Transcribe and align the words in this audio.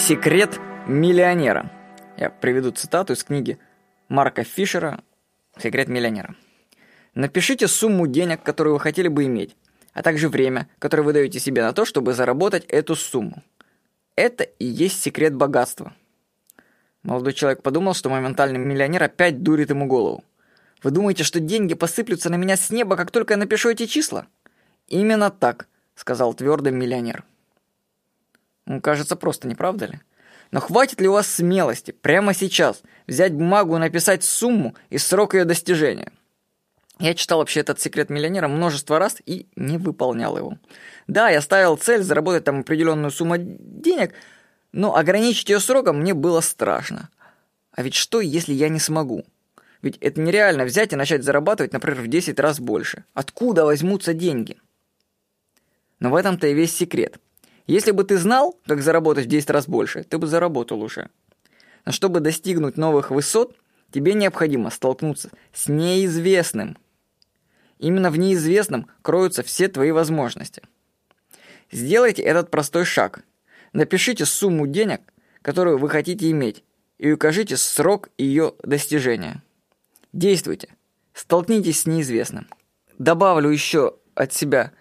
Секрет 0.00 0.58
миллионера. 0.88 1.70
Я 2.16 2.30
приведу 2.30 2.70
цитату 2.70 3.12
из 3.12 3.22
книги 3.22 3.58
Марка 4.08 4.44
Фишера 4.44 5.04
«Секрет 5.58 5.88
миллионера». 5.88 6.34
Напишите 7.14 7.68
сумму 7.68 8.06
денег, 8.06 8.42
которую 8.42 8.74
вы 8.74 8.80
хотели 8.80 9.08
бы 9.08 9.26
иметь, 9.26 9.56
а 9.92 10.02
также 10.02 10.30
время, 10.30 10.68
которое 10.78 11.02
вы 11.02 11.12
даете 11.12 11.38
себе 11.38 11.62
на 11.62 11.74
то, 11.74 11.84
чтобы 11.84 12.14
заработать 12.14 12.64
эту 12.64 12.96
сумму. 12.96 13.44
Это 14.16 14.42
и 14.42 14.64
есть 14.64 15.02
секрет 15.02 15.34
богатства. 15.34 15.92
Молодой 17.02 17.34
человек 17.34 17.62
подумал, 17.62 17.92
что 17.92 18.08
моментальный 18.08 18.58
миллионер 18.58 19.02
опять 19.02 19.42
дурит 19.42 19.68
ему 19.68 19.86
голову. 19.86 20.24
Вы 20.82 20.92
думаете, 20.92 21.24
что 21.24 21.40
деньги 21.40 21.74
посыплются 21.74 22.30
на 22.30 22.36
меня 22.36 22.56
с 22.56 22.70
неба, 22.70 22.96
как 22.96 23.10
только 23.10 23.34
я 23.34 23.36
напишу 23.36 23.68
эти 23.68 23.84
числа? 23.84 24.26
Именно 24.88 25.30
так, 25.30 25.68
сказал 25.94 26.32
твердый 26.32 26.72
миллионер. 26.72 27.22
Ну, 28.70 28.80
кажется, 28.80 29.16
просто, 29.16 29.48
не 29.48 29.56
правда 29.56 29.86
ли? 29.86 30.00
Но 30.52 30.60
хватит 30.60 31.00
ли 31.00 31.08
у 31.08 31.12
вас 31.14 31.26
смелости 31.26 31.90
прямо 31.90 32.34
сейчас 32.34 32.82
взять 33.08 33.34
бумагу 33.34 33.74
и 33.74 33.80
написать 33.80 34.22
сумму 34.22 34.76
и 34.90 34.98
срок 34.98 35.34
ее 35.34 35.44
достижения? 35.44 36.12
Я 37.00 37.14
читал 37.14 37.40
вообще 37.40 37.60
этот 37.60 37.80
секрет 37.80 38.10
миллионера 38.10 38.46
множество 38.46 39.00
раз 39.00 39.16
и 39.26 39.48
не 39.56 39.76
выполнял 39.76 40.38
его. 40.38 40.56
Да, 41.08 41.30
я 41.30 41.40
ставил 41.40 41.78
цель 41.78 42.04
заработать 42.04 42.44
там 42.44 42.60
определенную 42.60 43.10
сумму 43.10 43.38
денег, 43.38 44.14
но 44.70 44.94
ограничить 44.94 45.48
ее 45.48 45.58
сроком 45.58 45.98
мне 45.98 46.14
было 46.14 46.40
страшно. 46.40 47.10
А 47.72 47.82
ведь 47.82 47.94
что, 47.94 48.20
если 48.20 48.52
я 48.52 48.68
не 48.68 48.78
смогу? 48.78 49.24
Ведь 49.82 49.96
это 49.96 50.20
нереально 50.20 50.64
взять 50.64 50.92
и 50.92 50.96
начать 50.96 51.24
зарабатывать, 51.24 51.72
например, 51.72 52.02
в 52.02 52.06
10 52.06 52.38
раз 52.38 52.60
больше. 52.60 53.02
Откуда 53.14 53.64
возьмутся 53.64 54.14
деньги? 54.14 54.58
Но 55.98 56.10
в 56.10 56.14
этом-то 56.14 56.46
и 56.46 56.54
весь 56.54 56.76
секрет. 56.76 57.18
Если 57.66 57.90
бы 57.90 58.04
ты 58.04 58.16
знал, 58.16 58.58
как 58.66 58.82
заработать 58.82 59.26
в 59.26 59.28
10 59.28 59.50
раз 59.50 59.68
больше, 59.68 60.04
ты 60.04 60.18
бы 60.18 60.26
заработал 60.26 60.82
уже. 60.82 61.10
Но 61.84 61.92
чтобы 61.92 62.20
достигнуть 62.20 62.76
новых 62.76 63.10
высот, 63.10 63.56
тебе 63.90 64.14
необходимо 64.14 64.70
столкнуться 64.70 65.30
с 65.52 65.68
неизвестным– 65.68 66.76
Именно 67.80 68.10
в 68.10 68.18
неизвестном 68.18 68.88
кроются 69.00 69.42
все 69.42 69.66
твои 69.66 69.90
возможности. 69.90 70.62
Сделайте 71.72 72.22
этот 72.22 72.50
простой 72.50 72.84
шаг. 72.84 73.24
Напишите 73.72 74.26
сумму 74.26 74.66
денег, 74.66 75.00
которую 75.40 75.78
вы 75.78 75.88
хотите 75.88 76.30
иметь, 76.30 76.62
и 76.98 77.10
укажите 77.10 77.56
срок 77.56 78.10
ее 78.18 78.52
достижения. 78.62 79.42
Действуйте. 80.12 80.68
Столкнитесь 81.14 81.80
с 81.80 81.86
неизвестным. 81.86 82.48
Добавлю 82.98 83.48
еще 83.48 83.96
от 84.14 84.34
себя. 84.34 84.72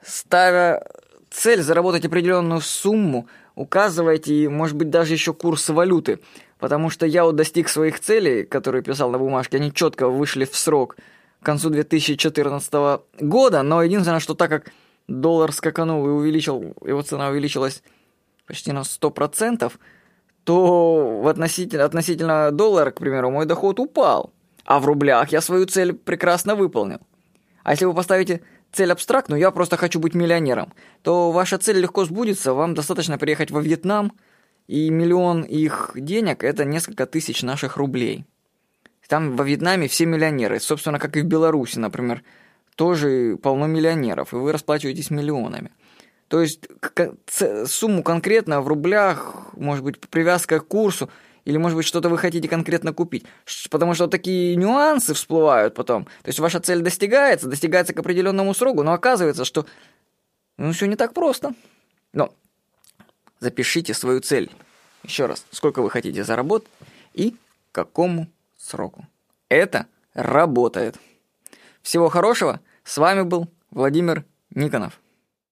Ставя 0.00 0.86
цель 1.34 1.62
заработать 1.62 2.04
определенную 2.04 2.60
сумму, 2.60 3.28
указывайте, 3.54 4.48
может 4.48 4.76
быть, 4.76 4.90
даже 4.90 5.14
еще 5.14 5.32
курс 5.34 5.68
валюты. 5.68 6.20
Потому 6.58 6.90
что 6.90 7.06
я 7.06 7.24
вот 7.24 7.36
достиг 7.36 7.68
своих 7.68 8.00
целей, 8.00 8.44
которые 8.44 8.82
писал 8.82 9.10
на 9.10 9.18
бумажке, 9.18 9.58
они 9.58 9.72
четко 9.72 10.08
вышли 10.08 10.44
в 10.44 10.56
срок– 10.56 10.96
к 11.44 11.46
концу 11.46 11.68
2014 11.68 13.02
года, 13.20 13.62
но 13.62 13.82
единственное, 13.82 14.18
что 14.18 14.34
так 14.34 14.48
как 14.48 14.72
доллар 15.08 15.52
скаканул 15.52 16.06
и 16.06 16.10
увеличил, 16.10 16.74
его 16.82 17.02
цена 17.02 17.28
увеличилась 17.28 17.82
почти 18.46 18.72
на 18.72 18.80
100%, 18.80 19.70
то 20.44 21.20
в 21.20 21.28
относительно, 21.28 21.84
относительно 21.84 22.50
доллара, 22.50 22.90
к 22.90 22.98
примеру, 22.98 23.30
мой 23.30 23.44
доход 23.44 23.78
упал. 23.78 24.32
А 24.64 24.80
в 24.80 24.86
рублях 24.86 25.32
я 25.32 25.42
свою 25.42 25.66
цель 25.66 25.92
прекрасно 25.92 26.54
выполнил. 26.54 27.00
А 27.62 27.72
если 27.72 27.84
вы 27.84 27.92
поставите 27.92 28.40
цель 28.74 28.92
абстрактную, 28.92 29.40
я 29.40 29.50
просто 29.50 29.76
хочу 29.76 30.00
быть 30.00 30.14
миллионером, 30.14 30.72
то 31.02 31.30
ваша 31.30 31.58
цель 31.58 31.78
легко 31.78 32.04
сбудется, 32.04 32.52
вам 32.52 32.74
достаточно 32.74 33.18
приехать 33.18 33.50
во 33.50 33.60
Вьетнам, 33.60 34.12
и 34.66 34.90
миллион 34.90 35.42
их 35.42 35.92
денег– 35.94 36.42
это 36.44 36.64
несколько 36.64 37.06
тысяч 37.06 37.42
наших 37.42 37.76
рублей. 37.76 38.24
Там 39.08 39.36
во 39.36 39.44
Вьетнаме 39.44 39.88
все 39.88 40.06
миллионеры, 40.06 40.60
собственно, 40.60 40.98
как 40.98 41.16
и 41.16 41.20
в 41.20 41.26
Беларуси, 41.26 41.78
например, 41.78 42.22
тоже 42.74 43.38
полно 43.42 43.66
миллионеров, 43.66 44.32
и 44.32 44.36
вы 44.36 44.52
расплачиваетесь 44.52 45.10
миллионами. 45.10 45.70
То 46.34 46.40
есть 46.40 46.66
сумму 47.68 48.02
конкретно 48.02 48.60
в 48.60 48.66
рублях, 48.66 49.36
может 49.52 49.84
быть, 49.84 50.00
привязка 50.00 50.58
к 50.58 50.66
курсу, 50.66 51.08
или, 51.44 51.58
может 51.58 51.76
быть, 51.76 51.86
что-то 51.86 52.08
вы 52.08 52.18
хотите 52.18 52.48
конкретно 52.48 52.92
купить. 52.92 53.24
Потому 53.70 53.94
что 53.94 54.08
такие 54.08 54.56
нюансы 54.56 55.14
всплывают 55.14 55.76
потом. 55.76 56.06
То 56.06 56.30
есть 56.30 56.40
ваша 56.40 56.58
цель 56.58 56.80
достигается, 56.80 57.46
достигается 57.46 57.94
к 57.94 58.00
определенному 58.00 58.52
сроку, 58.52 58.82
но 58.82 58.94
оказывается, 58.94 59.44
что 59.44 59.64
ну, 60.56 60.72
все 60.72 60.86
не 60.86 60.96
так 60.96 61.14
просто. 61.14 61.54
Но 62.12 62.34
запишите 63.38 63.94
свою 63.94 64.18
цель. 64.18 64.50
Еще 65.04 65.26
раз, 65.26 65.46
сколько 65.52 65.82
вы 65.82 65.88
хотите 65.88 66.24
заработать 66.24 66.68
и 67.12 67.36
какому 67.70 68.26
сроку. 68.58 69.06
Это 69.48 69.86
работает. 70.14 70.96
Всего 71.80 72.08
хорошего. 72.08 72.60
С 72.82 72.98
вами 72.98 73.22
был 73.22 73.46
Владимир 73.70 74.24
Никонов. 74.50 74.98